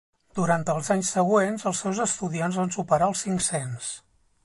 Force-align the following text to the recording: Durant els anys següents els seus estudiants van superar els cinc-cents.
Durant 0.37 0.63
els 0.73 0.89
anys 0.95 1.11
següents 1.17 1.67
els 1.73 1.83
seus 1.85 2.01
estudiants 2.09 2.61
van 2.63 2.75
superar 2.81 3.13
els 3.15 3.25
cinc-cents. 3.29 3.97